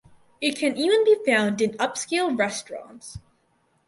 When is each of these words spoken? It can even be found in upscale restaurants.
It 0.41 0.57
can 0.57 0.77
even 0.77 1.03
be 1.03 1.15
found 1.27 1.61
in 1.61 1.73
upscale 1.77 2.35
restaurants. 2.35 3.19